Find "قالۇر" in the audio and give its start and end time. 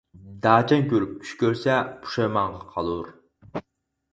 2.73-3.13